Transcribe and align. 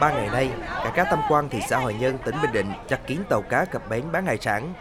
Ba 0.00 0.12
ngày 0.12 0.28
nay, 0.28 0.50
cả 0.84 0.92
cá 0.94 1.04
Tam 1.04 1.18
Quan 1.28 1.48
thị 1.48 1.60
xã 1.68 1.78
Hòa 1.78 1.92
Nhân, 1.92 2.18
tỉnh 2.24 2.34
Bình 2.42 2.52
Định 2.52 2.66
chặt 2.88 3.00
kiến 3.06 3.22
tàu 3.28 3.42
cá 3.42 3.64
cập 3.64 3.90
bến 3.90 4.04
bán 4.12 4.26
hải 4.26 4.38
sản. 4.40 4.74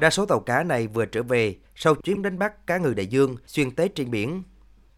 Đa 0.00 0.10
số 0.10 0.26
tàu 0.26 0.40
cá 0.40 0.62
này 0.62 0.86
vừa 0.86 1.06
trở 1.06 1.22
về 1.22 1.56
sau 1.74 1.94
chuyến 1.94 2.22
đánh 2.22 2.38
bắt 2.38 2.66
cá 2.66 2.78
ngừ 2.78 2.94
đại 2.94 3.06
dương 3.06 3.36
xuyên 3.46 3.70
Tết 3.70 3.94
trên 3.94 4.10
biển. 4.10 4.42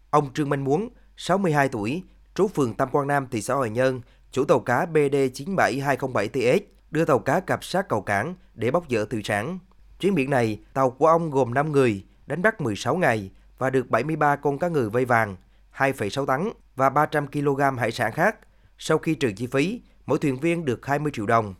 Ông 0.09 0.33
Trương 0.33 0.49
Minh 0.49 0.63
Muốn, 0.63 0.89
62 1.17 1.69
tuổi, 1.69 2.03
trú 2.35 2.47
phường 2.47 2.73
Tam 2.73 2.89
Quan 2.91 3.07
Nam, 3.07 3.27
thị 3.31 3.41
xã 3.41 3.53
Hòa 3.53 3.67
Nhân, 3.67 4.01
chủ 4.31 4.45
tàu 4.45 4.59
cá 4.59 4.85
BD 4.85 5.15
97207TS 5.33 6.59
đưa 6.91 7.05
tàu 7.05 7.19
cá 7.19 7.39
cập 7.39 7.63
sát 7.63 7.87
cầu 7.89 8.01
cảng 8.01 8.35
để 8.53 8.71
bóc 8.71 8.83
dỡ 8.89 9.05
thủy 9.05 9.21
sản. 9.23 9.59
Chuyến 9.99 10.15
biển 10.15 10.29
này, 10.29 10.59
tàu 10.73 10.89
của 10.89 11.07
ông 11.07 11.31
gồm 11.31 11.53
5 11.53 11.71
người, 11.71 12.05
đánh 12.27 12.41
bắt 12.41 12.61
16 12.61 12.95
ngày 12.95 13.31
và 13.57 13.69
được 13.69 13.89
73 13.89 14.35
con 14.35 14.59
cá 14.59 14.67
ngừ 14.67 14.89
vây 14.89 15.05
vàng, 15.05 15.35
2,6 15.77 16.25
tấn 16.25 16.49
và 16.75 16.89
300 16.89 17.27
kg 17.27 17.77
hải 17.77 17.91
sản 17.91 18.11
khác. 18.11 18.35
Sau 18.77 18.97
khi 18.97 19.15
trừ 19.15 19.31
chi 19.35 19.47
phí, 19.47 19.81
mỗi 20.05 20.19
thuyền 20.19 20.39
viên 20.39 20.65
được 20.65 20.85
20 20.85 21.11
triệu 21.15 21.25
đồng. 21.25 21.55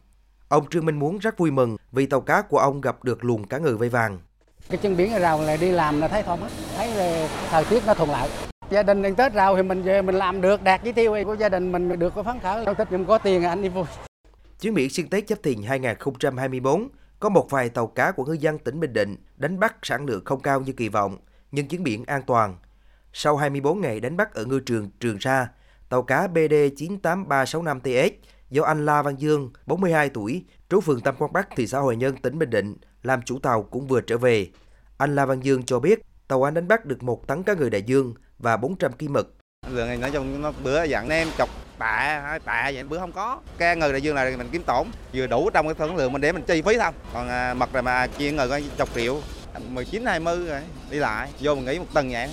Ông 0.47 0.69
Trương 0.69 0.85
Minh 0.85 0.99
Muốn 0.99 1.17
rất 1.17 1.37
vui 1.37 1.51
mừng 1.51 1.77
vì 1.91 2.05
tàu 2.05 2.21
cá 2.21 2.41
của 2.41 2.57
ông 2.57 2.81
gặp 2.81 3.03
được 3.03 3.25
luồng 3.25 3.47
cá 3.47 3.57
ngừ 3.57 3.77
vây 3.77 3.89
vàng. 3.89 4.19
Cái 4.69 4.77
chân 4.77 4.97
biển 4.97 5.19
rào 5.19 5.41
là 5.41 5.57
đi 5.57 5.71
làm 5.71 6.01
là 6.01 6.07
thấy 6.07 6.23
thoải 6.23 6.39
mái, 6.41 6.49
thấy 6.75 6.87
là 6.87 7.29
thời 7.49 7.65
tiết 7.65 7.83
nó 7.87 7.93
thuận 7.93 8.09
lợi. 8.09 8.29
Gia 8.69 8.83
đình 8.83 9.03
ăn 9.03 9.15
Tết 9.15 9.33
rau 9.33 9.55
thì 9.55 9.63
mình 9.63 9.83
về 9.83 10.01
mình 10.01 10.15
làm 10.15 10.41
được 10.41 10.63
đạt 10.63 10.81
chỉ 10.83 10.91
tiêu 10.91 11.15
của 11.25 11.33
gia 11.33 11.49
đình 11.49 11.71
mình 11.71 11.99
được 11.99 12.13
có 12.15 12.23
phấn 12.23 12.39
khởi. 12.39 12.65
Tết 12.77 12.87
nhưng 12.91 13.05
có 13.05 13.17
tiền 13.17 13.43
anh 13.43 13.61
đi 13.61 13.69
vui. 13.69 13.85
Chuyến 14.61 14.73
biển 14.73 14.89
xuyên 14.89 15.09
Tết 15.09 15.29
Giáp 15.29 15.43
Thìn 15.43 15.63
2024 15.63 16.89
có 17.19 17.29
một 17.29 17.47
vài 17.49 17.69
tàu 17.69 17.87
cá 17.87 18.11
của 18.11 18.25
ngư 18.25 18.33
dân 18.33 18.59
tỉnh 18.59 18.79
Bình 18.79 18.93
Định 18.93 19.15
đánh 19.37 19.59
bắt 19.59 19.75
sản 19.83 20.05
lượng 20.05 20.25
không 20.25 20.41
cao 20.41 20.61
như 20.61 20.71
kỳ 20.71 20.89
vọng, 20.89 21.17
nhưng 21.51 21.67
chuyến 21.67 21.83
biển 21.83 22.05
an 22.05 22.21
toàn. 22.27 22.57
Sau 23.13 23.37
24 23.37 23.81
ngày 23.81 23.99
đánh 23.99 24.17
bắt 24.17 24.33
ở 24.33 24.45
ngư 24.45 24.59
trường 24.59 24.89
Trường 24.99 25.19
Sa, 25.19 25.47
tàu 25.89 26.03
cá 26.03 26.27
BD 26.27 26.53
98365TS 26.77 28.09
do 28.49 28.63
anh 28.63 28.85
La 28.85 29.01
Văn 29.01 29.15
Dương, 29.17 29.51
42 29.65 30.09
tuổi, 30.09 30.45
trú 30.69 30.81
phường 30.81 31.01
Tam 31.01 31.15
Quang 31.15 31.33
Bắc, 31.33 31.47
thị 31.55 31.67
xã 31.67 31.79
Hòa 31.79 31.93
Nhân, 31.93 32.17
tỉnh 32.17 32.39
Bình 32.39 32.49
Định, 32.49 32.75
làm 33.03 33.21
chủ 33.21 33.39
tàu 33.39 33.63
cũng 33.63 33.87
vừa 33.87 34.01
trở 34.01 34.17
về. 34.17 34.47
Anh 34.97 35.15
La 35.15 35.25
Văn 35.25 35.43
Dương 35.43 35.63
cho 35.63 35.79
biết 35.79 35.99
tàu 36.27 36.47
anh 36.47 36.53
đánh 36.53 36.67
bắt 36.67 36.85
được 36.85 37.03
một 37.03 37.27
tấn 37.27 37.43
cá 37.43 37.53
người 37.53 37.69
đại 37.69 37.81
dương 37.81 38.13
và 38.39 38.57
400 38.57 38.91
kg 38.91 39.13
mực. 39.13 39.35
Lượng 39.69 39.87
này 39.87 39.97
nói 39.97 40.11
chung 40.11 40.41
nó 40.41 40.51
bữa 40.63 40.83
dặn 40.83 41.07
nem 41.09 41.27
chọc 41.37 41.49
tạ 41.79 42.39
tạ 42.45 42.71
vậy 42.73 42.83
bữa 42.83 42.99
không 42.99 43.11
có 43.11 43.39
cá 43.57 43.73
người 43.73 43.91
đại 43.91 44.01
dương 44.01 44.15
là 44.15 44.31
mình 44.37 44.49
kiếm 44.51 44.63
tổn 44.63 44.87
vừa 45.13 45.27
đủ 45.27 45.49
trong 45.49 45.67
cái 45.67 45.75
sản 45.79 45.95
lượng 45.95 46.13
mình 46.13 46.21
để 46.21 46.31
mình 46.31 46.43
chi 46.47 46.61
phí 46.61 46.77
thôi 46.77 46.91
còn 47.13 47.29
à, 47.29 47.53
mật 47.53 47.75
là 47.75 47.81
mà 47.81 48.07
chia 48.07 48.31
người 48.31 48.49
coi 48.49 48.63
chục 48.77 48.89
triệu 48.95 49.21
19 49.69 50.05
20 50.05 50.47
rồi 50.47 50.61
đi 50.89 50.97
lại 50.97 51.29
vô 51.39 51.55
mình 51.55 51.65
nghĩ 51.65 51.79
một 51.79 51.85
tuần 51.93 52.09
vậy 52.11 52.29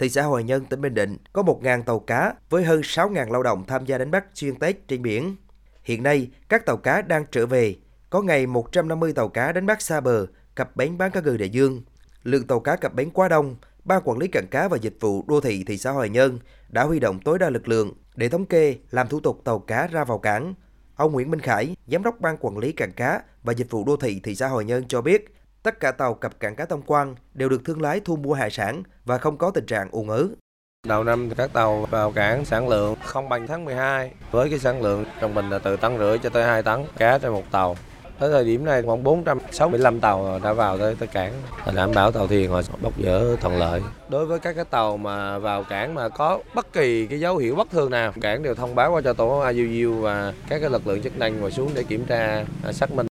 Thị 0.00 0.08
xã 0.08 0.22
Hoài 0.22 0.44
Nhân, 0.44 0.64
tỉnh 0.64 0.80
Bình 0.80 0.94
Định 0.94 1.16
có 1.32 1.42
1.000 1.42 1.82
tàu 1.82 1.98
cá 1.98 2.34
với 2.50 2.64
hơn 2.64 2.80
6.000 2.80 3.32
lao 3.32 3.42
động 3.42 3.64
tham 3.66 3.86
gia 3.86 3.98
đánh 3.98 4.10
bắt 4.10 4.24
xuyên 4.34 4.54
Tết 4.54 4.88
trên 4.88 5.02
biển. 5.02 5.36
Hiện 5.84 6.02
nay, 6.02 6.30
các 6.48 6.66
tàu 6.66 6.76
cá 6.76 7.02
đang 7.02 7.24
trở 7.30 7.46
về. 7.46 7.76
Có 8.10 8.22
ngày 8.22 8.46
150 8.46 9.12
tàu 9.12 9.28
cá 9.28 9.52
đánh 9.52 9.66
bắt 9.66 9.82
xa 9.82 10.00
bờ, 10.00 10.26
cập 10.54 10.76
bến 10.76 10.98
bán 10.98 11.10
cá 11.10 11.20
ngừ 11.20 11.36
đại 11.36 11.48
dương. 11.48 11.82
Lượng 12.22 12.46
tàu 12.46 12.60
cá 12.60 12.76
cập 12.76 12.94
bến 12.94 13.10
quá 13.10 13.28
đông, 13.28 13.56
Ban 13.84 14.02
quản 14.04 14.18
lý 14.18 14.28
cảng 14.28 14.46
cá 14.50 14.68
và 14.68 14.76
dịch 14.76 14.96
vụ 15.00 15.24
đô 15.28 15.40
thị 15.40 15.64
thị 15.66 15.78
xã 15.78 15.90
Hoài 15.90 16.08
Nhân 16.08 16.38
đã 16.68 16.84
huy 16.84 17.00
động 17.00 17.20
tối 17.24 17.38
đa 17.38 17.50
lực 17.50 17.68
lượng 17.68 17.92
để 18.14 18.28
thống 18.28 18.46
kê, 18.46 18.76
làm 18.90 19.08
thủ 19.08 19.20
tục 19.20 19.40
tàu 19.44 19.58
cá 19.58 19.86
ra 19.86 20.04
vào 20.04 20.18
cảng. 20.18 20.54
Ông 20.94 21.12
Nguyễn 21.12 21.30
Minh 21.30 21.40
Khải, 21.40 21.76
giám 21.86 22.02
đốc 22.02 22.20
ban 22.20 22.36
quản 22.40 22.58
lý 22.58 22.72
cảng 22.72 22.92
cá 22.92 23.22
và 23.42 23.52
dịch 23.52 23.70
vụ 23.70 23.84
đô 23.84 23.96
thị 23.96 24.20
thị 24.24 24.34
xã 24.34 24.48
Hoài 24.48 24.64
Nhân 24.64 24.84
cho 24.88 25.02
biết, 25.02 25.34
tất 25.62 25.80
cả 25.80 25.92
tàu 25.92 26.14
cập 26.14 26.40
cảng 26.40 26.56
cá 26.56 26.64
Tam 26.64 26.82
Quan 26.86 27.14
đều 27.34 27.48
được 27.48 27.64
thương 27.64 27.82
lái 27.82 28.00
thu 28.00 28.16
mua 28.16 28.34
hải 28.34 28.50
sản 28.50 28.82
và 29.04 29.18
không 29.18 29.36
có 29.36 29.50
tình 29.50 29.66
trạng 29.66 29.88
ùn 29.90 30.08
ứ. 30.08 30.34
Đầu 30.86 31.04
năm 31.04 31.30
các 31.36 31.52
tàu 31.52 31.86
vào 31.90 32.12
cảng 32.12 32.44
sản 32.44 32.68
lượng 32.68 32.94
không 33.04 33.28
bằng 33.28 33.46
tháng 33.46 33.64
12 33.64 34.10
với 34.30 34.50
cái 34.50 34.58
sản 34.58 34.82
lượng 34.82 35.04
trung 35.20 35.34
bình 35.34 35.50
là 35.50 35.58
từ 35.58 35.76
tấn 35.76 35.98
rưỡi 35.98 36.18
cho 36.18 36.28
tới 36.28 36.44
2 36.44 36.62
tấn 36.62 36.84
cá 36.98 37.18
trên 37.18 37.32
một 37.32 37.44
tàu. 37.50 37.76
Tới 38.18 38.30
thời 38.30 38.44
điểm 38.44 38.64
này 38.64 38.82
khoảng 38.82 39.02
465 39.02 40.00
tàu 40.00 40.40
đã 40.44 40.52
vào 40.52 40.78
tới, 40.78 40.96
tới 40.98 41.08
cảng 41.08 41.32
đảm 41.74 41.90
bảo 41.94 42.12
tàu 42.12 42.26
thuyền 42.26 42.50
họ 42.50 42.62
bốc 42.82 42.92
dỡ 43.04 43.36
thuận 43.36 43.58
lợi. 43.58 43.82
Đối 44.08 44.26
với 44.26 44.38
các 44.38 44.56
cái 44.56 44.64
tàu 44.64 44.96
mà 44.96 45.38
vào 45.38 45.64
cảng 45.64 45.94
mà 45.94 46.08
có 46.08 46.38
bất 46.54 46.72
kỳ 46.72 47.06
cái 47.06 47.20
dấu 47.20 47.36
hiệu 47.36 47.54
bất 47.54 47.70
thường 47.70 47.90
nào, 47.90 48.12
cảng 48.20 48.42
đều 48.42 48.54
thông 48.54 48.74
báo 48.74 48.92
qua 48.92 49.00
cho 49.00 49.12
tổ 49.12 49.44
IUU 49.48 50.00
và 50.00 50.32
các 50.48 50.58
cái 50.60 50.70
lực 50.70 50.86
lượng 50.86 51.02
chức 51.02 51.18
năng 51.18 51.40
ngồi 51.40 51.50
xuống 51.50 51.70
để 51.74 51.82
kiểm 51.82 52.04
tra 52.04 52.44
xác 52.72 52.92
minh 52.92 53.08